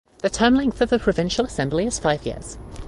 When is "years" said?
2.25-2.57